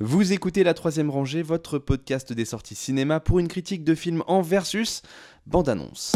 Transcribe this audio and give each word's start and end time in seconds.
Vous 0.00 0.32
écoutez 0.32 0.64
La 0.64 0.74
Troisième 0.74 1.08
Rangée, 1.08 1.42
votre 1.44 1.78
podcast 1.78 2.32
des 2.32 2.44
sorties 2.44 2.74
cinéma 2.74 3.20
pour 3.20 3.38
une 3.38 3.46
critique 3.46 3.84
de 3.84 3.94
film 3.94 4.24
en 4.26 4.42
versus 4.42 5.02
bande-annonce. 5.46 6.14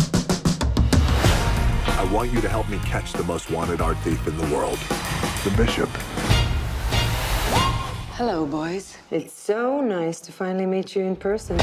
I 1.87 2.13
want 2.13 2.25
you 2.35 2.41
to 2.41 2.49
help 2.49 2.69
me 2.69 2.79
catch 2.79 3.13
the 3.13 3.25
most 3.25 3.53
wanted 3.53 3.81
art 3.81 3.97
thief 4.03 4.19
in 4.27 4.37
the 4.37 4.53
world, 4.53 4.79
the 5.45 5.51
Bishop. 5.57 5.89
Hello, 8.17 8.45
boys. 8.45 8.97
It's 9.13 9.33
so 9.33 9.81
nice 9.81 10.19
to 10.23 10.33
finally 10.33 10.67
meet 10.67 10.97
you 10.97 11.05
in 11.05 11.15
person. 11.15 11.57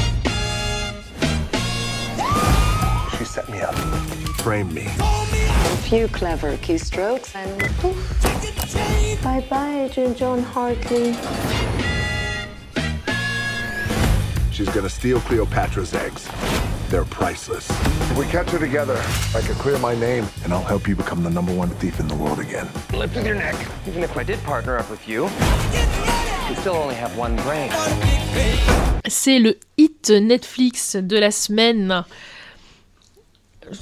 She 3.18 3.26
set 3.26 3.46
me 3.50 3.60
up, 3.60 3.74
framed 4.40 4.72
me. 4.72 4.86
A 4.86 5.76
few 5.82 6.08
clever 6.08 6.56
keystrokes 6.62 7.34
and 7.36 7.60
poof. 7.76 7.94
Bye 9.22 9.44
bye, 9.50 9.82
Agent 9.84 10.16
John 10.16 10.42
Hartley. 10.42 11.14
She's 14.56 14.70
gonna 14.70 14.88
steal 14.88 15.20
Cleopatra's 15.20 15.92
eggs. 15.92 16.26
They're 16.88 17.04
priceless. 17.04 17.68
If 18.10 18.16
we 18.16 18.24
catch 18.24 18.48
her 18.52 18.58
together, 18.58 18.96
I 19.34 19.42
can 19.42 19.54
clear 19.56 19.78
my 19.78 19.94
name, 19.94 20.24
and 20.44 20.52
I'll 20.54 20.64
help 20.64 20.88
you 20.88 20.96
become 20.96 21.22
the 21.22 21.28
number 21.28 21.52
one 21.52 21.68
thief 21.78 22.00
in 22.00 22.08
the 22.08 22.14
world 22.14 22.38
again. 22.40 22.66
Lift 22.94 23.14
with 23.16 23.26
your 23.26 23.34
neck. 23.34 23.54
Even 23.86 24.02
if 24.02 24.16
I 24.16 24.24
did 24.24 24.42
partner 24.44 24.78
up 24.78 24.88
with 24.90 25.06
you, 25.06 25.24
you 26.48 26.56
still 26.56 26.74
only 26.74 26.94
have 26.94 27.14
one 27.18 27.36
brain. 27.44 27.70
C'est 29.06 29.38
le 29.38 29.58
hit 29.76 30.08
Netflix 30.08 30.96
de 30.96 31.18
la 31.18 31.30
semaine 31.32 32.04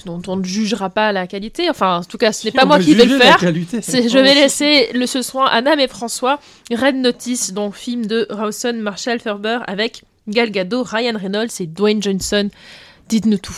dont 0.06 0.22
on 0.26 0.38
ne 0.38 0.44
jugera 0.44 0.90
pas 0.90 1.12
la 1.12 1.28
qualité. 1.28 1.70
Enfin, 1.70 1.98
en 1.98 2.02
tout 2.02 2.18
cas, 2.18 2.32
ce 2.32 2.46
n'est 2.46 2.50
Si, 2.50 2.56
pas 2.56 2.64
moi 2.64 2.80
qui 2.80 2.96
vais 2.96 3.04
le 3.04 3.16
faire. 3.16 3.38
Je 3.38 4.18
vais 4.18 4.34
laisser 4.34 4.90
le 4.92 5.06
ce 5.06 5.22
soin 5.22 5.46
à 5.46 5.60
Nam 5.60 5.78
et 5.78 5.86
François. 5.86 6.40
Red 6.72 6.96
Notice, 6.96 7.52
donc 7.52 7.76
film 7.76 8.06
de 8.06 8.26
Rawson 8.28 8.74
Marshall 8.80 9.20
Ferber 9.20 9.58
avec 9.68 10.02
Gal 10.28 10.50
Gadot, 10.50 10.82
Ryan 10.82 11.18
Reynolds 11.20 11.50
et 11.60 11.66
Dwayne 11.66 12.02
Johnson. 12.02 12.48
Dites-nous 13.08 13.38
tout. 13.38 13.56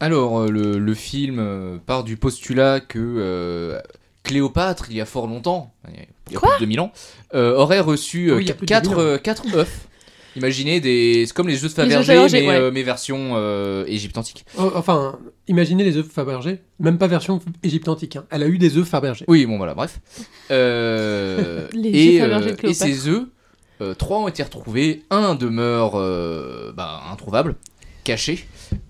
Alors, 0.00 0.40
euh, 0.40 0.48
le, 0.50 0.78
le 0.78 0.94
film 0.94 1.38
euh, 1.38 1.78
part 1.84 2.02
du 2.04 2.16
postulat 2.16 2.80
que 2.80 2.98
euh, 2.98 3.78
Cléopâtre, 4.24 4.86
il 4.90 4.96
y 4.96 5.00
a 5.00 5.04
fort 5.06 5.26
longtemps, 5.26 5.72
il 5.88 6.32
y 6.32 6.36
a 6.36 6.40
plus 6.40 6.48
de 6.54 6.60
2000 6.60 6.80
ans, 6.80 6.92
euh, 7.34 7.54
aurait 7.56 7.80
reçu 7.80 8.32
Oui, 8.32 8.42
il 8.42 8.48
y 8.48 8.50
a 8.50 8.54
plus 8.54 8.66
de 8.66 8.68
4, 8.70 8.90
2000 8.90 9.54
ans. 9.54 9.58
œufs. 9.58 9.86
Imaginez 10.34 10.80
des. 10.80 11.24
C'est 11.26 11.34
comme 11.34 11.46
les 11.48 11.62
œufs 11.62 11.70
de 11.70 11.74
Fabergé, 11.82 12.14
mais, 12.32 12.48
ouais. 12.48 12.54
euh, 12.54 12.70
mais 12.72 12.82
version 12.82 13.32
euh, 13.34 13.84
Égypte 13.86 14.16
antique. 14.16 14.46
Oh, 14.58 14.72
Enfin, 14.74 15.18
imaginez 15.46 15.84
les 15.84 15.98
œufs 15.98 16.06
Fabergé, 16.08 16.62
même 16.80 16.96
pas 16.96 17.06
version 17.06 17.38
Égypte 17.62 17.86
antique. 17.88 18.16
hein. 18.16 18.24
Elle 18.30 18.42
a 18.42 18.46
eu 18.46 18.56
des 18.56 18.78
œufs 18.78 18.88
Fabergé. 18.88 19.26
Oui, 19.28 19.44
bon 19.44 19.58
voilà, 19.58 19.74
bref. 19.74 20.00
Euh, 20.50 21.68
Les 21.74 21.90
et, 21.90 22.22
œufs 22.22 22.30
Fabergé 22.30 22.52
de 22.56 22.68
et 22.68 22.72
ces 22.74 23.08
œufs, 23.08 23.26
trois 23.98 24.18
ont 24.18 24.28
été 24.28 24.42
retrouvés, 24.42 25.02
un 25.10 25.34
demeure 25.34 25.92
euh, 25.96 26.72
bah, 26.74 27.02
introuvable, 27.10 27.56
caché. 28.04 28.46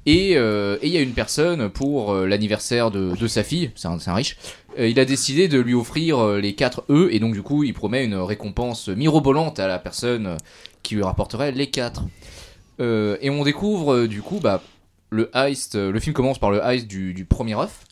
Et 0.06 0.36
euh, 0.36 0.78
et 0.82 0.88
il 0.88 0.92
y 0.92 0.96
a 0.96 1.00
une 1.00 1.12
personne 1.12 1.68
pour 1.68 2.12
euh, 2.12 2.26
l'anniversaire 2.26 2.90
de, 2.90 3.26
sa 3.26 3.42
fille, 3.42 3.70
c'est 3.74 3.88
un, 3.88 4.14
riche, 4.14 4.36
euh, 4.78 4.88
il 4.88 4.98
a 4.98 5.04
décidé 5.04 5.48
de 5.48 5.58
lui 5.60 5.74
offrir 5.74 6.18
euh, 6.18 6.40
les 6.40 6.54
quatre 6.54 6.84
œufs 6.90 7.08
et 7.12 7.18
donc 7.18 7.34
du 7.34 7.42
coup 7.42 7.62
il 7.62 7.74
promet 7.74 8.04
une 8.04 8.16
récompense 8.16 8.88
mirobolante 8.88 9.58
à 9.58 9.66
la 9.66 9.78
personne 9.78 10.26
euh, 10.26 10.36
qui 10.82 10.94
lui 10.94 11.02
rapporterait 11.02 11.52
les 11.52 11.68
quatre. 11.68 12.02
Euh, 12.80 13.16
et 13.20 13.30
on 13.30 13.44
découvre 13.44 13.94
euh, 13.94 14.08
du 14.08 14.22
coup 14.22 14.40
bah, 14.40 14.62
le 15.10 15.30
heist, 15.34 15.74
euh, 15.74 15.92
le 15.92 16.00
film 16.00 16.14
commence 16.14 16.38
par 16.38 16.50
le 16.50 16.60
heist 16.64 16.86
du, 16.86 17.14
du 17.14 17.24
premier 17.24 17.54
œuf. 17.54 17.84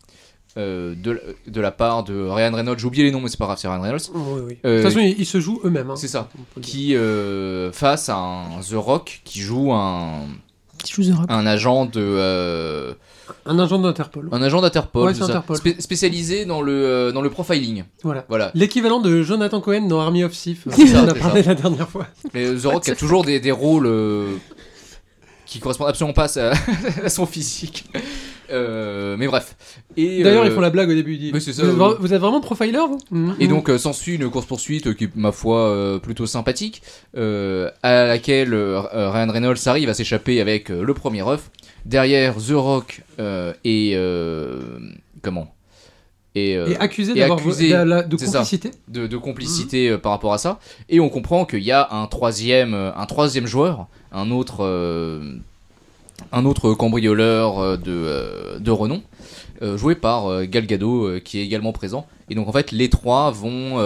Euh, 0.56 0.94
de, 0.96 1.12
la- 1.12 1.20
de 1.46 1.60
la 1.60 1.70
part 1.70 2.02
de 2.04 2.14
Ryan 2.28 2.52
Reynolds, 2.54 2.78
j'ai 2.78 2.86
oublié 2.86 3.04
les 3.04 3.10
noms 3.12 3.20
mais 3.20 3.28
c'est 3.28 3.38
pas 3.38 3.44
grave, 3.46 3.58
c'est 3.60 3.68
Ryan 3.68 3.80
Reynolds, 3.82 4.00
Oui, 4.14 4.40
oui. 4.48 4.58
Euh, 4.64 4.78
de 4.78 4.82
toute 4.82 4.92
façon, 4.92 5.04
ils, 5.04 5.14
ils 5.20 5.26
se 5.26 5.38
jouent 5.40 5.60
eux-mêmes. 5.64 5.90
hein. 5.90 5.96
c'est 5.96 6.08
ça, 6.08 6.28
qui 6.60 6.96
euh, 6.96 7.70
face 7.72 8.08
à 8.08 8.16
un 8.16 8.60
The 8.60 8.74
Rock 8.74 9.20
qui 9.24 9.40
joue 9.40 9.72
un, 9.72 10.22
un 11.28 11.46
agent 11.46 11.86
de 11.86 12.00
euh, 12.00 12.94
Un 13.46 13.58
agent 13.58 13.78
d'Interpol. 13.78 14.28
un 14.32 14.42
agent 14.42 14.60
d'Interpol, 14.60 15.06
Ouais. 15.06 15.14
Spé- 15.56 15.80
spécialisé 15.80 16.46
dans 16.46 16.62
le 16.62 16.72
euh, 16.72 17.12
dans 17.12 17.22
le 17.22 17.30
profiling. 17.30 17.84
Voilà. 18.02 18.24
Voilà. 18.28 18.50
L'équivalent 18.54 19.00
de 19.00 19.22
Jonathan 19.22 19.60
Cohen 19.60 19.82
dans 19.88 20.00
Army 20.00 20.24
of 20.24 20.32
Thief. 20.32 20.66
C'est 20.72 20.86
ça, 20.88 21.02
on 21.04 21.08
a 21.08 21.14
parlé 21.14 21.42
la 21.42 21.54
dernière 21.54 21.88
fois. 21.88 22.06
Mais 22.34 22.52
The 22.54 22.64
Rock 22.64 22.88
a 22.88 22.96
toujours 22.96 23.24
des, 23.24 23.38
des 23.40 23.52
rôles 23.52 23.86
euh, 23.86 24.34
qui 25.46 25.60
correspondent 25.60 25.88
absolument 25.90 26.14
pas 26.14 26.24
à, 26.24 26.28
sa- 26.28 26.52
à 27.04 27.08
son 27.08 27.26
physique. 27.26 27.84
Euh, 28.50 29.16
mais 29.18 29.26
bref. 29.26 29.56
Et 29.96 30.22
D'ailleurs, 30.22 30.42
euh, 30.44 30.46
ils 30.46 30.52
font 30.52 30.60
la 30.60 30.70
blague 30.70 30.88
au 30.90 30.94
début. 30.94 31.14
Ils 31.14 31.32
disent, 31.32 31.44
c'est 31.44 31.52
ça, 31.52 31.64
vous, 31.64 31.70
êtes, 31.70 31.98
vous 31.98 32.06
vraiment 32.08 32.40
profiler, 32.40 32.78
vous? 32.78 32.98
Mhm. 33.10 33.36
Et 33.40 33.48
donc 33.48 33.68
euh, 33.70 33.78
s'ensuit 33.78 34.16
une 34.16 34.28
course-poursuite 34.30 34.94
qui 34.94 35.04
est, 35.04 35.16
ma 35.16 35.32
foi, 35.32 35.68
euh, 35.68 35.98
plutôt 35.98 36.26
sympathique, 36.26 36.82
euh, 37.16 37.70
à 37.82 38.04
laquelle 38.06 38.54
euh, 38.54 38.80
Ryan 39.10 39.30
Reynolds 39.30 39.66
arrive 39.66 39.88
à 39.88 39.94
s'échapper 39.94 40.40
avec 40.40 40.70
euh, 40.70 40.82
le 40.82 40.94
premier 40.94 41.26
œuf. 41.26 41.50
Derrière, 41.84 42.34
The 42.36 42.52
Rock 42.52 43.02
euh, 43.18 43.52
et... 43.64 43.92
euh, 43.94 44.60
comment? 45.22 45.54
Et, 46.36 46.56
euh, 46.56 46.68
Et 46.68 46.76
accusé 46.76 47.12
d'avoir 47.14 47.38
accusé, 47.40 47.70
de, 47.70 48.06
de 48.06 48.16
c'est 48.16 48.26
ça. 48.26 48.38
complicité. 48.38 48.70
de, 48.86 49.08
de 49.08 49.16
complicité 49.16 49.88
euh, 49.90 49.98
par 49.98 50.12
rapport 50.12 50.32
à 50.32 50.38
ça. 50.38 50.60
Et 50.88 51.00
on 51.00 51.08
comprend 51.08 51.44
qu'il 51.44 51.64
y 51.64 51.72
a 51.72 51.88
un 51.90 52.06
troisième, 52.06 52.72
euh, 52.72 52.92
un 52.94 53.06
troisième 53.06 53.46
joueur, 53.46 53.88
un 54.12 54.30
autre, 54.30 54.58
euh, 54.60 55.38
un 56.32 56.44
autre 56.44 56.74
cambrioleur 56.74 57.58
euh, 57.58 57.76
de, 57.76 57.90
euh, 57.90 58.58
de 58.58 58.70
renom, 58.70 59.02
euh, 59.62 59.76
joué 59.76 59.94
par 59.94 60.44
Gal 60.46 60.66
Gadot, 60.66 61.04
euh, 61.06 61.20
qui 61.20 61.38
est 61.38 61.44
également 61.44 61.72
présent. 61.72 62.06
Et 62.28 62.34
donc 62.34 62.48
en 62.48 62.52
fait, 62.52 62.72
les 62.72 62.88
trois 62.88 63.30
vont 63.30 63.78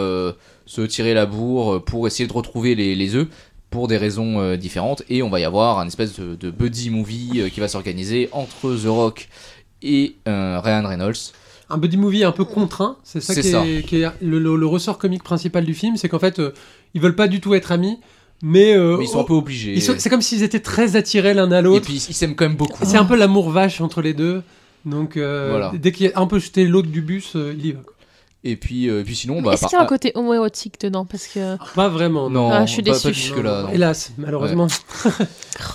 se 0.67 0.81
tirer 0.83 1.15
la 1.15 1.27
bourre 1.27 1.83
pour 1.84 2.06
essayer 2.06 2.27
de 2.27 2.33
retrouver 2.33 2.75
les, 2.75 2.94
les 2.94 3.15
œufs 3.15 3.28
pour 3.71 3.89
des 3.89 3.97
raisons 3.97 4.55
différentes. 4.56 5.03
Et 5.09 5.23
on 5.23 5.31
va 5.31 5.41
y 5.41 5.44
avoir 5.44 5.78
un 5.78 5.87
espèce 5.87 6.19
de, 6.21 6.34
de 6.37 6.50
buddy 6.50 6.91
movie 6.91 7.50
qui 7.53 7.61
va 7.61 7.69
s'organiser 7.69 8.28
entre 8.33 8.75
The 8.77 8.87
Rock 8.87 9.28
et 9.83 10.17
Ryan 10.27 10.87
Reynolds. 10.87 11.33
Un 11.71 11.78
buddy 11.78 11.97
movie 11.97 12.25
un 12.25 12.33
peu 12.33 12.44
contraint. 12.44 12.99
C'est 13.03 13.23
ça, 13.23 13.34
qui, 13.34 13.43
ça. 13.50 13.67
Est, 13.67 13.83
qui 13.87 14.03
est 14.03 14.09
le, 14.21 14.39
le- 14.39 14.56
le 14.56 14.67
ressort 14.67 14.99
comique 14.99 15.23
principal 15.23 15.65
du 15.65 15.73
film. 15.75 15.97
C'est 15.97 16.11
qu'en 16.11 16.19
fait, 16.19 16.39
euh, 16.39 16.53
ils 16.93 17.00
veulent 17.00 17.17
pas 17.17 17.27
du 17.27 17.41
tout 17.41 17.55
être 17.55 17.73
amis. 17.73 17.99
Mais, 18.47 18.77
euh, 18.77 18.99
Mais 18.99 19.05
ils 19.05 19.09
sont 19.09 19.21
un 19.21 19.25
peu 19.25 19.32
obligés. 19.32 19.81
c'est 19.81 20.10
comme 20.10 20.21
s'ils 20.21 20.43
étaient 20.43 20.60
très 20.60 20.97
attirés 20.97 21.32
l'un 21.32 21.50
à 21.50 21.60
Et 21.60 21.62
l'autre. 21.62 21.87
puis 21.87 21.94
ils 21.94 22.15
s'aiment 22.15 22.34
quand 22.34 22.44
même 22.47 22.56
beaucoup. 22.56 22.78
C'est 22.84 22.99
un 22.99 23.06
peu 23.06 23.16
l'amour 23.16 23.49
vache 23.50 23.81
entre 23.81 24.03
les 24.03 24.12
deux. 24.12 24.43
Donc, 24.84 25.16
euh, 25.16 25.49
Voilà. 25.50 25.72
dès 25.81 25.93
qu'il 25.93 26.06
y 26.06 26.12
a 26.12 26.21
un 26.21 26.27
peu 26.27 26.38
jeté 26.38 26.66
l'autre 26.66 26.88
du 26.88 27.00
bus, 27.00 27.37
euh, 27.37 27.55
il 27.59 27.65
y 27.66 27.72
va. 27.72 27.81
Et 28.47 28.56
puis, 28.56 28.91
euh, 28.91 29.03
puis 29.03 29.16
sinon, 29.16 29.41
bah, 29.41 29.53
Est-ce 29.55 29.62
par- 29.62 29.71
qu'il 29.71 29.78
y 29.78 29.81
a 29.81 29.84
un 29.84 29.87
côté 29.87 30.12
homoérotique 30.15 30.78
dedans 30.81 31.06
Parce 31.06 31.27
que. 31.28 31.56
Pas 31.75 31.88
vraiment. 31.88 32.28
non, 32.28 32.50
Ah, 32.53 32.66
je 32.66 32.72
suis 32.72 32.82
pas, 32.82 32.91
déçu. 32.93 33.06
pas 33.09 33.12
jusque 33.12 33.43
là. 33.43 33.62
non. 33.62 33.69
Hélas, 33.71 34.12
malheureusement. 34.19 34.66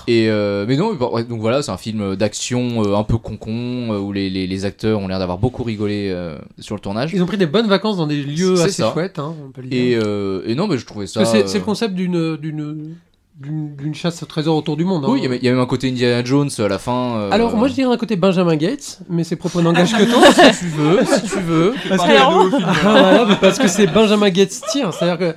Et 0.08 0.30
euh, 0.30 0.66
mais 0.68 0.78
non, 0.78 0.94
bah, 0.94 1.10
ouais, 1.12 1.24
donc 1.24 1.42
voilà, 1.42 1.62
c'est 1.64 1.72
un 1.72 1.78
film 1.78 2.16
d'action 2.16 2.84
euh, 2.84 2.96
un 2.96 3.04
peu 3.04 3.18
con-con 3.18 3.94
euh, 3.94 3.98
où 4.00 4.12
les, 4.12 4.30
les, 4.30 4.46
les 4.48 4.66
acteurs 4.66 5.00
ont 5.00 5.08
l'air 5.08 5.20
d'avoir 5.20 5.38
beaucoup 5.40 5.64
rigolé 5.64 6.10
euh, 6.12 6.38
sur 6.60 6.76
le 6.76 6.82
tournage. 6.82 7.12
Ils 7.14 7.24
ont 7.24 7.26
pris 7.26 7.38
des 7.38 7.46
bonnes 7.48 7.68
vacances 7.68 7.98
dans 7.98 8.08
des 8.08 8.22
lieux 8.22 8.56
C'est 8.56 8.64
assez 8.64 8.82
ça. 8.84 8.92
chouettes, 8.94 9.20
hein, 9.20 9.34
on 9.48 9.52
peut 9.52 9.62
le 9.62 9.74
Et, 9.74 9.90
dire. 9.96 10.02
euh, 10.06 10.44
et 10.46 10.54
non, 10.56 10.68
mais 10.68 10.78
je 10.78 10.86
trouvais 10.86 11.08
ça. 11.08 11.22
Parce 11.22 11.32
que 11.32 11.38
c'est 11.40 11.44
euh, 11.46 11.48
c'est 11.48 11.58
le 11.60 11.64
concept 11.66 11.96
d'une 11.96 12.38
d'une 12.38 12.96
d'une 13.40 13.96
chasse 13.96 14.22
au 14.22 14.26
trésor 14.26 14.56
autour 14.58 14.76
du 14.76 14.84
monde. 14.84 15.06
hein. 15.06 15.10
Oui, 15.12 15.22
il 15.24 15.34
y, 15.42 15.46
y 15.46 15.48
a 15.48 15.52
même 15.52 15.62
un 15.62 15.66
côté 15.66 15.88
Indiana 15.90 16.24
Jones 16.26 16.50
à 16.60 16.68
la 16.68 16.78
fin. 16.78 17.16
euh, 17.16 17.30
Alors 17.32 17.56
moi 17.56 17.68
je 17.70 17.74
dirais 17.74 17.92
un 17.94 17.98
côté 17.98 18.16
Benjamin 18.18 18.56
Gates, 18.58 19.00
mais 19.10 19.24
ses 19.24 19.38
propos 19.38 19.62
n'engagent 19.62 19.94
que 19.96 20.04
toi 20.04 20.22
si 20.52 20.60
tu 20.60 20.66
veux, 20.68 21.00
si 21.06 21.22
tu 21.22 21.40
veux. 21.40 21.74
Parce 21.90 22.04
que, 22.04 22.10
Alors- 22.10 22.46
Ah, 22.66 22.72
voilà, 22.84 23.36
parce 23.40 23.58
que 23.58 23.68
c'est 23.70 23.88
Benjamin 23.88 24.30
Gates 24.30 24.60
tire, 24.72 24.94
c'est-à-dire 24.94 25.18
que. 25.18 25.36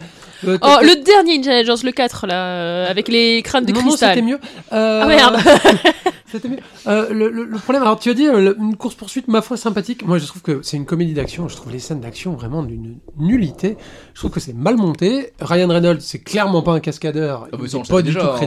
euh, 0.48 0.58
Oh, 0.60 0.76
le 0.82 1.00
dernier 1.04 1.36
Indiana 1.38 1.62
Jones, 1.62 1.76
le 1.84 1.92
4, 1.92 2.26
là, 2.26 2.34
euh, 2.34 2.90
avec 2.90 3.06
les 3.06 3.40
crânes 3.42 3.64
de 3.64 3.70
non, 3.72 3.80
non, 3.82 3.86
cristal. 3.90 4.14
c'était 4.16 4.26
mieux. 4.26 4.40
Euh, 4.72 5.00
Ah 5.04 5.06
merde 5.06 5.36
C'était. 6.32 6.48
Euh, 6.87 7.12
le, 7.12 7.28
le- 7.31 7.44
le 7.44 7.59
problème, 7.59 7.82
alors 7.82 7.98
tu 8.00 8.09
as 8.10 8.15
dit 8.15 8.26
euh, 8.26 8.41
le- 8.41 8.56
une 8.59 8.76
course 8.76 8.94
poursuite 8.94 9.28
ma 9.28 9.43
foi 9.43 9.56
sympathique. 9.56 10.04
Moi, 10.06 10.19
je 10.19 10.26
trouve 10.26 10.43
que 10.43 10.60
c'est 10.62 10.76
une 10.78 10.87
comédie 10.87 11.12
d'action. 11.15 11.47
Je 11.48 11.56
trouve 11.56 11.70
les 11.72 11.78
scènes 11.78 12.00
d'action 12.00 12.32
vraiment 12.32 12.62
d'une 12.62 12.97
nullité. 13.19 13.76
Je 14.15 14.19
trouve 14.20 14.31
que 14.31 14.41
c'est 14.41 14.54
mal 14.54 14.76
monté. 14.76 15.32
Ryan 15.41 15.69
Reynolds, 15.69 16.00
c'est 16.00 16.19
clairement 16.20 16.62
pas 16.62 16.72
un 16.72 16.81
cascadeur. 16.81 17.48
Ah 17.53 17.56
il 17.62 17.69
pas 17.96 18.02
du 18.02 18.08
déjà, 18.08 18.20
tout 18.20 18.26
hein. 18.26 18.38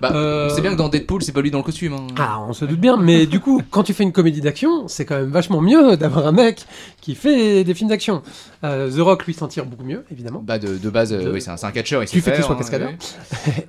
Bah, 0.00 0.12
Euh, 0.14 0.48
C'est 0.50 0.60
bien 0.60 0.72
que 0.72 0.76
dans 0.76 0.88
Deadpool, 0.88 1.22
c'est 1.22 1.32
pas 1.32 1.40
lui 1.40 1.50
dans 1.50 1.58
le 1.58 1.64
costume. 1.64 1.94
hein. 1.94 2.06
Ah, 2.18 2.40
on 2.48 2.52
se 2.52 2.64
doute 2.64 2.80
bien, 2.80 2.96
mais 2.96 3.26
du 3.26 3.40
coup, 3.40 3.62
quand 3.70 3.82
tu 3.82 3.94
fais 3.94 4.02
une 4.02 4.12
comédie 4.12 4.40
d'action, 4.40 4.88
c'est 4.88 5.04
quand 5.04 5.16
même 5.16 5.30
vachement 5.30 5.60
mieux 5.60 5.96
d'avoir 5.96 6.26
un 6.26 6.32
mec 6.32 6.64
qui 7.00 7.14
fait 7.14 7.64
des 7.64 7.74
films 7.74 7.88
d'action. 7.90 8.22
Euh, 8.64 8.90
The 8.90 9.00
Rock, 9.00 9.26
lui, 9.26 9.34
s'en 9.34 9.48
tire 9.48 9.64
beaucoup 9.66 9.84
mieux, 9.84 10.04
évidemment. 10.10 10.42
Bah, 10.44 10.58
de, 10.58 10.76
de 10.76 10.90
base, 10.90 11.12
euh, 11.12 11.24
De- 11.24 11.32
oui, 11.32 11.40
c'est 11.40 11.50
un, 11.50 11.56
un 11.62 11.70
catcheur. 11.72 12.02
Il 12.02 12.08
sait 12.08 12.20
fait 12.20 12.32
qu'il 12.34 12.44
soit 12.44 12.56
cascadeur. 12.56 12.90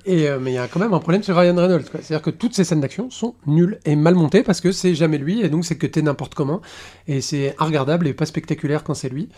Et, 0.06 0.28
euh, 0.28 0.38
mais 0.40 0.52
il 0.52 0.54
y 0.54 0.58
a 0.58 0.68
quand 0.68 0.80
même 0.80 0.92
un 0.94 0.98
problème 1.00 1.22
sur 1.22 1.36
Ryan 1.36 1.54
Reynolds. 1.56 1.84
C'est-à-dire 2.02 2.22
que 2.22 2.30
toutes 2.30 2.54
ces 2.54 2.64
scènes 2.64 2.80
d'action 2.80 3.10
sont 3.10 3.34
nulles 3.46 3.78
et 3.84 3.96
mal 3.96 4.14
montées 4.14 4.42
parce 4.42 4.60
que 4.60 4.72
c'est 4.72 4.94
jamais 4.94 5.18
lui 5.18 5.40
et 5.42 5.48
donc 5.48 5.64
c'est 5.64 5.76
que 5.76 5.86
t'es 5.86 6.02
n'importe 6.02 6.34
comment. 6.34 6.60
Et 7.06 7.20
c'est 7.20 7.54
regardable 7.58 8.06
et 8.06 8.12
pas 8.12 8.26
spectaculaire 8.26 8.84
quand 8.84 8.94
c'est 8.94 9.08
lui. 9.08 9.28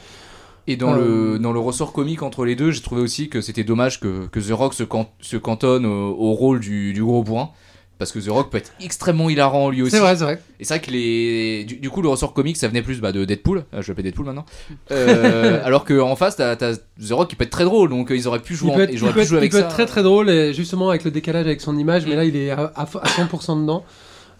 Et 0.72 0.76
dans, 0.76 0.94
Euh, 0.94 1.32
le, 1.34 1.38
dans 1.38 1.52
le 1.52 1.58
ressort 1.58 1.92
comique 1.92 2.22
entre 2.22 2.44
les 2.44 2.54
deux, 2.54 2.70
j'ai 2.70 2.80
trouvé 2.82 3.02
aussi 3.02 3.28
que 3.28 3.40
c'était 3.40 3.64
dommage 3.64 3.98
que, 4.00 4.26
que 4.26 4.38
The 4.40 4.52
Rock 4.52 4.74
se, 4.74 4.84
can- 4.84 5.10
se 5.20 5.36
cantonne 5.36 5.84
au, 5.86 6.10
au 6.16 6.32
rôle 6.32 6.60
du, 6.60 6.92
du 6.92 7.02
gros 7.02 7.22
bourrin 7.24 7.50
parce 7.98 8.12
que 8.12 8.18
The 8.18 8.28
Rock 8.30 8.50
peut 8.50 8.56
être 8.56 8.72
extrêmement 8.80 9.28
hilarant 9.28 9.68
lui 9.68 9.82
aussi. 9.82 9.90
C'est 9.90 9.98
vrai, 9.98 10.16
c'est 10.16 10.24
vrai. 10.24 10.40
Et 10.58 10.64
c'est 10.64 10.72
vrai 10.74 10.80
que 10.80 10.90
les. 10.90 11.64
Du, 11.64 11.76
du 11.76 11.90
coup, 11.90 12.00
le 12.00 12.08
ressort 12.08 12.32
comique, 12.32 12.56
ça 12.56 12.66
venait 12.68 12.80
plus 12.80 12.98
bah, 13.00 13.12
de 13.12 13.26
Deadpool. 13.26 13.64
Euh, 13.74 13.82
je 13.82 13.88
l'appelle 13.90 14.04
Deadpool 14.04 14.24
maintenant. 14.26 14.46
Euh, 14.92 15.60
alors 15.64 15.84
qu'en 15.84 16.16
face, 16.16 16.36
t'as 16.36 16.56
t'as 16.56 16.76
The 16.76 17.10
Rock 17.12 17.28
qui 17.30 17.36
peut 17.36 17.44
être 17.44 17.50
très 17.50 17.64
drôle, 17.64 17.90
donc 17.90 18.10
euh, 18.10 18.16
ils 18.16 18.26
auraient 18.26 18.38
pu 18.40 18.54
jouer, 18.54 18.70
Il 18.70 18.76
peut 18.76 18.82
être, 18.82 18.90
ils 18.92 18.96
il 18.98 19.02
auraient 19.04 19.12
peut 19.12 19.18
pu 19.18 19.22
être- 19.22 19.28
jouer 19.28 19.36
il 19.36 19.40
avec 19.40 19.50
peut 19.52 19.58
ça. 19.58 19.64
être 19.64 19.70
très 19.70 19.86
très 19.86 20.02
drôle, 20.02 20.30
et 20.30 20.54
justement 20.54 20.88
avec 20.88 21.04
le 21.04 21.10
décalage 21.10 21.46
avec 21.46 21.60
son 21.60 21.76
image, 21.76 22.06
mais 22.06 22.16
là 22.16 22.24
il 22.24 22.36
est 22.36 22.50
à- 22.50 22.72
à 22.74 22.84
100% 22.86 23.60
dedans. 23.62 23.84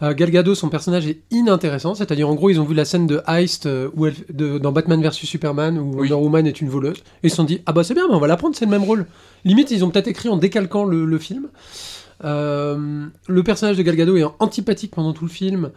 Euh, 0.03 0.15
Gal 0.15 0.31
Gadot, 0.31 0.55
son 0.55 0.69
personnage 0.69 1.07
est 1.07 1.21
inintéressant, 1.31 1.95
c'est-à-dire 1.95 2.29
en 2.29 2.35
gros 2.35 2.49
ils 2.49 2.61
ont 2.61 2.65
vu 2.65 2.75
la 2.75 2.85
scène 2.85 3.07
de 3.07 3.21
Heist 3.27 3.67
euh, 3.67 3.91
où 3.95 4.07
elle, 4.07 4.15
de, 4.33 4.59
dans 4.59 4.73
Batman 4.73 5.03
vs 5.03 5.13
Superman 5.13 5.79
où 5.79 5.91
Oui. 5.91 6.11
Wonder 6.11 6.15
Woman 6.15 6.47
est 6.47 6.61
une 6.61 6.69
voleuse, 6.69 6.99
et 7.23 7.27
ils 7.27 7.31
se 7.31 7.37
sont 7.37 7.45
dit 7.45 7.61
ah 7.67 7.73
bah 7.73 7.85
c'est 7.85 7.95
bien, 7.95 8.09
bah, 8.09 8.15
on 8.15 8.19
va 8.19 8.27
la 8.27 8.37
prendre, 8.37 8.57
c'est 8.57 8.65
le 8.65 8.71
même 8.71 8.85
rôle. 8.85 9.07
Limite 9.45 9.71
ils 9.71 9.85
ont 9.85 9.91
peut-être 9.91 10.09
écrit 10.09 10.29
en 10.29 10.37
décalquant 10.37 10.85
le, 10.85 11.05
le 11.05 11.19
film. 11.19 11.49
Euh, 12.25 13.07
le 13.29 13.43
personnage 13.43 13.77
de 13.77 13.83
Gal 13.83 13.97
Gadot 13.97 14.17
est 14.17 14.25
antipathique 14.39 14.93
pendant 14.95 15.13
tout 15.13 15.25
le 15.25 15.31
film, 15.31 15.71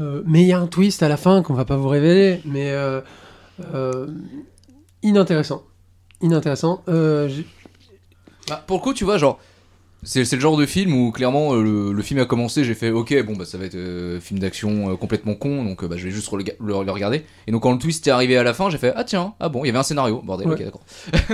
euh, 0.00 0.22
mais 0.26 0.42
il 0.42 0.48
y 0.48 0.52
a 0.52 0.58
un 0.58 0.66
twist 0.66 1.02
à 1.02 1.08
la 1.08 1.16
fin 1.16 1.42
qu'on 1.42 1.54
va 1.54 1.64
pas 1.64 1.76
vous 1.76 1.88
révéler, 1.88 2.40
mais 2.44 2.74
inintéressant. 5.02 5.62
Inintéressant. 6.20 6.82
Bah, 8.48 8.64
pour 8.66 8.78
le 8.78 8.82
coup, 8.82 8.94
tu 8.94 9.04
vois, 9.04 9.18
genre. 9.18 9.38
C'est 10.04 10.32
le 10.32 10.40
genre 10.40 10.56
de 10.56 10.64
film 10.64 10.94
où 10.94 11.10
clairement 11.10 11.54
euh, 11.54 11.62
le, 11.62 11.92
le 11.92 12.02
film 12.02 12.20
a 12.20 12.24
commencé, 12.24 12.62
j'ai 12.62 12.74
fait 12.74 12.90
ok 12.90 13.24
bon 13.26 13.34
bah 13.34 13.44
ça 13.44 13.58
va 13.58 13.64
être 13.64 13.74
euh, 13.74 14.20
film 14.20 14.38
d'action 14.38 14.90
euh, 14.92 14.96
complètement 14.96 15.34
con 15.34 15.64
donc 15.64 15.82
euh, 15.82 15.88
bah, 15.88 15.96
je 15.98 16.04
vais 16.04 16.12
juste 16.12 16.30
le, 16.32 16.44
le 16.64 16.74
regarder 16.92 17.24
et 17.48 17.50
donc 17.52 17.62
quand 17.62 17.72
le 17.72 17.78
twist 17.78 18.06
est 18.06 18.10
arrivé 18.12 18.36
à 18.36 18.44
la 18.44 18.54
fin 18.54 18.70
j'ai 18.70 18.78
fait 18.78 18.92
ah 18.94 19.02
tiens 19.02 19.34
ah 19.40 19.48
bon 19.48 19.64
il 19.64 19.66
y 19.66 19.70
avait 19.70 19.78
un 19.78 19.82
scénario 19.82 20.22
bordel 20.24 20.46
Ouais. 20.46 20.54
ok 20.54 20.62
d'accord 20.64 20.82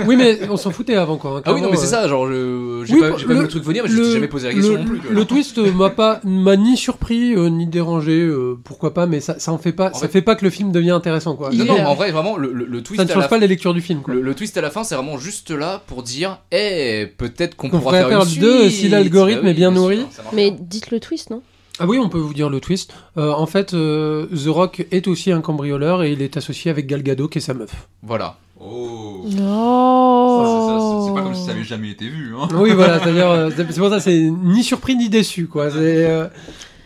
oui 0.07 0.15
mais 0.17 0.39
on 0.49 0.57
s'en 0.57 0.71
foutait 0.71 0.95
avant 0.95 1.17
quoi. 1.17 1.37
hein, 1.37 1.41
ah 1.45 1.53
oui 1.53 1.61
non 1.61 1.69
mais 1.69 1.77
c'est 1.77 1.85
ça 1.85 2.07
genre 2.07 2.27
je- 2.27 2.83
j'ai 2.85 2.95
Oui, 2.95 2.99
pas, 3.01 3.11
pas 3.11 3.17
le- 3.17 3.35
vu 3.35 3.41
le 3.43 3.47
truc 3.47 3.63
venir 3.63 3.83
mais 3.83 3.89
je 3.91 3.97
me 3.97 4.03
suis 4.03 4.13
jamais 4.13 4.27
posé 4.27 4.47
la 4.47 4.53
question 4.55 4.73
le, 4.73 4.79
non 4.79 4.85
plus 4.85 4.99
le 5.13 5.25
twist 5.25 5.57
m'a 5.59 5.91
pas 5.91 6.19
m'a 6.23 6.55
ni 6.57 6.75
surpris 6.75 7.35
ni 7.35 7.67
dérangé, 7.67 8.27
pourquoi 8.63 8.93
pas, 8.95 9.05
mais 9.05 9.19
ça, 9.19 9.37
ça 9.37 9.51
en 9.51 9.57
fait 9.59 9.73
pas, 9.73 9.91
En 9.91 9.93
ça 9.93 10.07
fait- 10.07 10.13
fait 10.13 10.21
pas 10.23 10.35
que 10.35 10.43
le 10.43 10.49
film 10.49 10.71
devient 10.71 10.89
intéressant 10.91 11.35
quoi. 11.35 11.51
Non 11.51 11.65
non 11.65 11.73
mais 11.75 11.85
en 11.85 11.93
vrai 11.93 12.11
vraiment 12.11 12.35
le, 12.35 12.51
twist 12.81 12.99
ça 12.99 13.05
ne 13.05 13.09
à 13.11 13.13
change 13.13 13.23
la 13.23 13.29
pas 13.29 13.37
la 13.37 13.47
lecture 13.47 13.73
du 13.75 13.81
film 13.81 14.01
quoi. 14.01 14.13
Le, 14.15 14.33
twist 14.33 14.57
à 14.57 14.61
la 14.61 14.71
fin, 14.71 14.83
c'est 14.83 14.95
vraiment 14.95 15.17
juste 15.19 15.51
là 15.51 15.83
pour 15.87 16.01
dire, 16.03 16.39
eh, 16.51 17.05
peut-être 17.17 17.55
qu'on 17.55 17.69
pourra 17.69 17.91
faire 17.91 18.09
une 18.09 18.17
suite. 18.63 18.71
si 18.71 18.89
l'algorithme 18.89 19.39
Bah 19.41 19.45
oui, 19.45 19.51
est 19.51 19.53
bien 19.55 19.71
nourri. 19.71 19.99
Mais 20.33 20.51
dites 20.51 20.91
le 20.91 20.99
twist, 20.99 21.29
non? 21.29 21.41
Ah 21.79 21.85
oui, 21.87 21.97
on 21.99 22.07
peut 22.09 22.17
vous 22.19 22.33
dire 22.33 22.49
le 22.49 22.59
twist. 22.61 22.93
Euh, 23.17 23.31
en 23.33 23.45
fait, 23.45 23.73
euh, 23.73 24.27
The 24.27 24.47
Rock 24.47 24.85
est 24.91 25.07
aussi 25.07 25.31
un 25.33 25.41
cambrioleur 25.41 26.03
et 26.03 26.11
il 26.13 26.21
est 26.21 26.37
associé 26.37 26.71
avec 26.71 26.87
Gal 26.87 27.03
Gadot 27.03 27.27
qui 27.27 27.39
est 27.39 27.41
sa 27.41 27.53
meuf. 27.53 27.87
Voilà. 28.01 28.37
Oh 28.59 29.25
Non. 29.25 31.01
Ça, 31.03 31.07
c'est- 31.07 31.13
pas 31.13 31.21
comme 31.21 31.35
si 31.35 31.43
ça 31.45 31.51
avait 31.51 31.63
jamais 31.63 31.89
été 31.91 32.07
vu. 32.07 32.33
Hein. 32.39 32.47
oui, 32.53 32.71
voilà, 32.73 32.99
c'est-à-dire 33.03 33.29
euh, 33.29 33.49
c'est 33.55 33.77
pour 33.77 33.89
ça 33.89 33.99
c'est 33.99 34.19
ni 34.19 34.63
surpris 34.63 34.95
ni 34.95 35.09
déçu 35.09 35.47
quoi. 35.47 35.69
C'est 35.69 36.05
euh, 36.05 36.27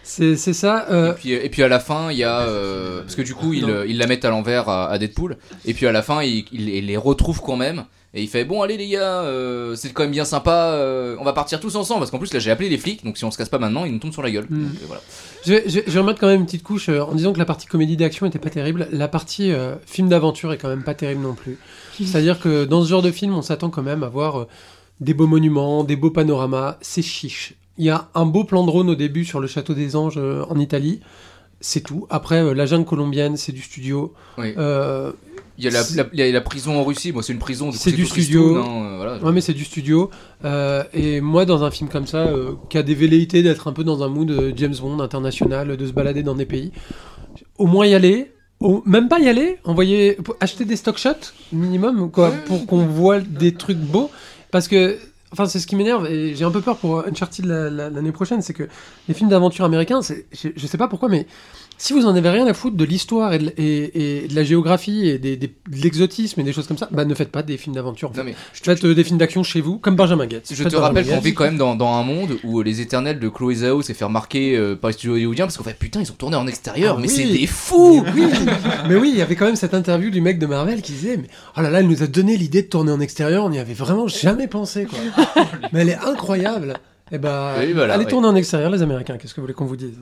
c'est 0.03 0.35
ça. 0.53 0.87
euh, 0.89 1.11
Et 1.11 1.15
puis, 1.15 1.31
et 1.33 1.49
puis 1.49 1.61
à 1.63 1.67
la 1.67 1.79
fin, 1.79 2.11
il 2.11 2.17
y 2.17 2.23
a. 2.23 2.39
euh, 2.41 3.01
parce 3.01 3.15
que 3.15 3.21
du 3.21 3.35
coup, 3.35 3.53
ils, 3.53 3.69
euh, 3.69 3.85
ils 3.87 3.97
la 3.99 4.07
mettent 4.07 4.25
à 4.25 4.31
l'envers 4.31 4.67
à, 4.67 4.89
à 4.89 4.97
Deadpool. 4.97 5.37
Et 5.65 5.75
puis 5.75 5.85
à 5.85 5.91
la 5.91 6.01
fin, 6.01 6.23
il, 6.23 6.45
il- 6.51 6.69
il 6.69 6.87
les 6.87 6.97
retrouve 6.97 7.41
quand 7.41 7.55
même. 7.57 7.85
Et 8.13 8.23
il 8.23 8.27
fait 8.27 8.43
Bon, 8.43 8.61
allez 8.63 8.75
les 8.77 8.87
gars, 8.87 9.21
euh, 9.21 9.75
c'est 9.75 9.93
quand 9.93 10.03
même 10.03 10.11
bien 10.11 10.25
sympa. 10.25 10.73
euh, 10.73 11.15
on 11.19 11.23
va 11.23 11.33
partir 11.33 11.59
tous 11.59 11.75
ensemble. 11.75 11.99
Parce 11.99 12.11
qu'en 12.11 12.17
plus, 12.17 12.33
là, 12.33 12.39
j'ai 12.39 12.49
appelé 12.49 12.67
les 12.69 12.77
flics. 12.77 13.03
Donc 13.05 13.17
si 13.17 13.25
on 13.25 13.31
se 13.31 13.37
casse 13.37 13.49
pas 13.49 13.59
maintenant, 13.59 13.85
ils 13.85 13.91
nous 13.91 13.99
tombent 13.99 14.13
sur 14.13 14.23
la 14.23 14.31
gueule. 14.31 14.47
Mm. 14.49 14.63
Donc, 14.63 14.73
voilà. 14.87 15.01
Je 15.45 15.53
vais, 15.53 15.63
je 15.67 15.79
je 15.85 15.91
vais 15.91 15.99
remettre 15.99 16.19
quand 16.19 16.27
même 16.27 16.39
une 16.39 16.45
petite 16.45 16.63
couche 16.63 16.89
euh, 16.89 17.01
en 17.01 17.13
disant 17.13 17.33
que 17.33 17.39
la 17.39 17.45
partie 17.45 17.67
comédie 17.67 17.97
d'action 17.97 18.25
était 18.25 18.39
pas 18.39 18.49
terrible. 18.49 18.87
La 18.91 19.07
partie 19.07 19.51
euh, 19.51 19.75
film 19.85 20.09
d'aventure 20.09 20.51
est 20.53 20.57
quand 20.57 20.69
même 20.69 20.83
pas 20.83 20.95
terrible 20.95 21.21
non 21.21 21.35
plus. 21.35 21.57
C'est-à-dire 21.97 22.39
que 22.39 22.65
dans 22.65 22.81
ce 22.83 22.89
genre 22.89 23.01
de 23.01 23.11
film, 23.11 23.33
on 23.35 23.41
s'attend 23.41 23.69
quand 23.69 23.83
même 23.83 24.03
à 24.03 24.09
voir 24.09 24.39
euh, 24.39 24.47
des 25.01 25.13
beaux 25.13 25.27
monuments, 25.27 25.83
des 25.83 25.95
beaux 25.95 26.11
panoramas. 26.11 26.77
C'est 26.81 27.01
chiche. 27.01 27.53
Il 27.77 27.85
y 27.85 27.89
a 27.89 28.09
un 28.15 28.25
beau 28.25 28.43
plan 28.43 28.61
de 28.63 28.67
drone 28.67 28.89
au 28.89 28.95
début 28.95 29.23
sur 29.23 29.39
le 29.39 29.47
château 29.47 29.73
des 29.73 29.95
Anges 29.95 30.17
euh, 30.17 30.43
en 30.49 30.59
Italie. 30.59 30.99
C'est 31.61 31.81
tout. 31.81 32.07
Après, 32.09 32.41
euh, 32.41 32.53
la 32.53 32.65
jungle 32.65 32.85
colombienne, 32.85 33.37
c'est 33.37 33.51
du 33.51 33.61
studio. 33.61 34.13
Oui. 34.37 34.53
Il 35.59 35.65
y, 35.65 35.67
a 35.67 35.71
la, 35.71 35.81
la- 35.95 36.09
il 36.13 36.19
y 36.19 36.23
a 36.23 36.31
la 36.31 36.41
prison 36.41 36.79
en 36.79 36.83
Russie. 36.83 37.13
C'est 37.21 37.33
une 37.33 37.39
prison. 37.39 37.71
C'est 37.73 37.91
du 37.91 38.05
studio. 38.05 38.57
euh, 38.57 38.95
voilà. 38.95 39.17
Ouais, 39.21 39.31
mais 39.33 39.41
c'est 39.41 39.53
du 39.53 39.65
studio. 39.65 40.09
Euh, 40.45 40.83
et 40.93 41.19
moi, 41.21 41.45
dans 41.45 41.63
un 41.65 41.69
film 41.71 41.89
comme 41.89 42.07
ça, 42.07 42.27
euh, 42.27 42.53
qui 42.69 42.77
a 42.77 42.83
des 42.83 42.95
velléités 42.95 43.43
d'être 43.43 43.67
un 43.67 43.73
peu 43.73 43.83
dans 43.83 44.01
un 44.01 44.07
mood 44.07 44.53
James 44.55 44.75
Bond 44.81 44.99
international, 45.01 45.75
de 45.75 45.85
se 45.85 45.91
balader 45.91 46.23
dans 46.23 46.35
des 46.35 46.45
pays, 46.45 46.71
au 47.57 47.67
moins 47.67 47.85
y 47.85 47.93
aller. 47.93 48.31
au- 48.61 48.83
même 48.85 49.07
pas 49.07 49.19
y 49.19 49.29
aller, 49.29 49.57
envoyer, 49.63 50.17
acheter 50.41 50.65
des 50.65 50.75
stock 50.75 50.97
shots 50.97 51.31
minimum, 51.53 52.11
quoi, 52.11 52.31
pour 52.45 52.65
qu'on 52.65 52.85
voit 52.85 53.19
des 53.21 53.53
trucs 53.53 53.77
beaux. 53.77 54.11
Parce 54.51 54.67
que, 54.67 54.97
enfin, 55.31 55.45
c'est 55.45 55.59
ce 55.59 55.67
qui 55.67 55.75
m'énerve, 55.75 56.05
et 56.07 56.35
j'ai 56.35 56.43
un 56.45 56.51
peu 56.51 56.61
peur 56.61 56.77
pour 56.77 57.05
Uncharted 57.07 57.45
la- 57.45 57.69
la- 57.69 57.89
l'année 57.89 58.11
prochaine, 58.11 58.41
c'est 58.41 58.53
que 58.53 58.67
les 59.07 59.13
films 59.13 59.29
d'aventure 59.29 59.65
américains, 59.65 59.99
je, 60.01 60.49
je 60.55 60.67
sais 60.67 60.77
pas 60.77 60.87
pourquoi, 60.87 61.09
mais 61.09 61.27
si 61.81 61.93
vous 61.93 62.05
en 62.05 62.13
avez 62.13 62.29
rien 62.29 62.45
à 62.45 62.53
foutre 62.53 62.75
de 62.75 62.83
l'histoire 62.83 63.31
et, 63.33 63.39
de- 63.39 63.53
et- 63.57 64.23
et 64.23 64.27
de 64.27 64.35
la 64.35 64.43
géographie 64.43 65.07
et 65.07 65.17
des, 65.17 65.37
des- 65.37 65.47
de 65.47 65.81
l'exotisme 65.81 66.41
et 66.41 66.43
des 66.43 66.51
choses 66.51 66.67
comme 66.67 66.77
ça, 66.77 66.89
bah 66.91 67.05
ne 67.05 67.13
faites 67.15 67.31
pas 67.31 67.41
des 67.41 67.55
films 67.57 67.73
d'aventure. 67.75 68.09
en 68.09 68.13
fait. 68.13 68.19
Faites 68.51 68.83
euh, 68.83 68.93
des 68.93 69.03
films 69.05 69.17
d'action 69.17 69.43
chez 69.43 69.61
vous, 69.61 69.77
comme 69.77 69.95
Benjamin 69.95 70.25
Gates. 70.25 70.47
Je 70.49 70.55
Faites 70.55 70.71
te 70.73 70.75
rappelle 70.75 71.05
qu'on 71.07 71.19
vit 71.21 71.33
quand 71.33 71.45
même 71.45 71.57
dans, 71.57 71.75
dans 71.75 71.93
un 71.93 72.03
monde 72.03 72.37
où 72.43 72.61
les 72.61 72.81
éternels 72.81 73.17
de 73.19 73.29
Chloé 73.29 73.55
Zhao 73.55 73.81
s'est 73.81 73.93
fait 73.93 74.03
remarquer 74.03 74.57
euh, 74.57 74.75
par 74.75 74.89
les 74.89 74.93
studios 74.93 75.13
hollywoodiens 75.13 75.45
parce 75.45 75.55
qu'en 75.57 75.63
fait 75.63 75.77
putain 75.79 76.01
ils 76.01 76.11
ont 76.11 76.15
tourné 76.15 76.35
en 76.35 76.47
extérieur 76.47 76.95
Ah 76.97 77.01
mais 77.01 77.07
oui. 77.07 77.13
c'est 77.15 77.25
des 77.25 77.47
fous 77.47 78.03
Mais 78.03 78.11
oui, 78.25 78.27
mais 78.89 78.95
oui, 78.97 79.09
il 79.13 79.17
y 79.17 79.21
avait 79.21 79.35
quand 79.37 79.45
même 79.45 79.55
cette 79.55 79.73
interview 79.73 80.09
du 80.09 80.19
mec 80.19 80.37
de 80.37 80.45
Marvel 80.47 80.81
qui 80.81 80.91
disait 80.91 81.15
mais 81.15 81.29
oh 81.57 81.61
là 81.61 81.69
là, 81.69 81.79
elle 81.79 81.87
nous 81.87 82.03
a 82.03 82.07
donné 82.07 82.35
l'idée 82.35 82.61
de 82.63 82.67
tourner 82.67 82.91
en 82.91 82.99
extérieur, 82.99 83.45
on 83.45 83.49
n'y 83.49 83.59
avait 83.59 83.73
vraiment 83.73 84.07
jamais 84.09 84.47
pensé 84.47 84.85
quoi. 84.85 84.99
mais 85.71 85.81
elle 85.81 85.89
est 85.89 85.95
incroyable. 85.97 86.73
Et 87.11 87.17
bah, 87.17 87.55
Oui, 87.59 87.73
voilà, 87.73 87.95
allez 87.95 88.05
oui. 88.05 88.09
tourner 88.09 88.27
en 88.27 88.35
extérieur 88.35 88.69
les 88.71 88.81
Américains, 88.81 89.17
qu'est-ce 89.17 89.33
que 89.33 89.41
vous 89.41 89.45
voulez 89.45 89.53
qu'on 89.53 89.65
vous 89.65 89.75
dise? 89.75 89.97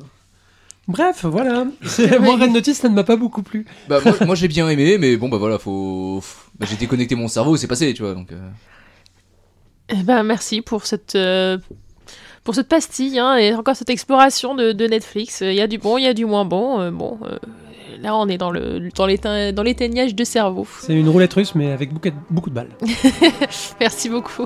Bref, 0.87 1.25
voilà. 1.25 1.65
C'est- 1.83 2.19
Moi, 2.19 2.35
Red 2.37 2.51
Notice, 2.51 2.77
ça 2.79 2.89
ne 2.89 2.95
m'a 2.95 3.03
pas 3.03 3.15
beaucoup 3.17 3.43
plu. 3.43 3.65
Bah 3.89 3.99
moi, 4.03 4.13
moi, 4.25 4.35
j'ai 4.35 4.47
bien 4.47 4.67
aimé 4.69 4.97
mais 4.97 5.17
bon 5.17 5.29
bah 5.29 5.37
voilà 5.37 5.57
faut... 5.59 6.21
Bah, 6.59 6.65
j'ai 6.69 6.75
déconnecté 6.77 7.15
mon 7.15 7.27
cerveau 7.27 7.55
c'est 7.57 7.67
passé 7.67 7.93
tu 7.93 8.03
vois 8.03 8.13
donc... 8.13 8.31
euh, 8.31 8.49
Eh 9.89 10.03
ben, 10.03 10.23
merci 10.23 10.61
pour 10.61 10.85
cette, 10.85 11.15
euh, 11.15 11.57
pour 12.43 12.55
cette 12.55 12.67
pastille 12.67 13.19
hein, 13.19 13.35
et 13.37 13.53
encore 13.53 13.75
cette 13.75 13.89
exploration 13.89 14.55
de, 14.55 14.71
de 14.71 14.85
Netflix. 14.87 15.41
Il 15.41 15.53
y 15.53 15.61
a 15.61 15.67
du 15.67 15.77
bon, 15.77 15.97
il 15.97 16.03
y 16.03 16.07
a 16.07 16.13
du 16.13 16.25
moins 16.25 16.45
bon. 16.45 16.79
euh, 16.79 16.91
bon, 16.91 17.17
euh, 17.23 17.37
là, 18.01 18.15
on 18.15 18.27
est 18.27 18.37
dans 18.37 18.51
le 18.51 18.89
dans 19.53 19.63
l'éteignage 19.63 20.13
de 20.15 20.23
cerveau. 20.23 20.67
C'est 20.81 20.93
une 20.93 21.09
roulette 21.09 21.33
russe, 21.33 21.53
mais 21.55 21.71
avec 21.71 21.91
beaucoup 22.29 22.49
de 22.49 22.55
balles. 22.55 22.69
Merci 23.79 24.09
beaucoup. 24.09 24.45